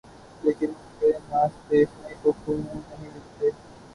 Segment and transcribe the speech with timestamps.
[0.43, 3.49] لیکن ان پہ ناچ دیکھنے کو کیوں نہیں ملتے؟